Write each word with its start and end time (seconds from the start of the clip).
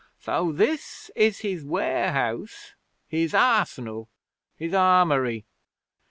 So 0.19 0.51
this 0.51 1.11
is 1.15 1.41
his 1.41 1.63
warehouse, 1.63 2.73
his 3.07 3.35
arsenal, 3.35 4.09
his 4.57 4.73
armoury! 4.73 5.45